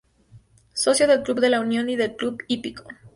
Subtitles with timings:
[0.73, 2.85] Socio del Club de la Unión y del Club Hípico.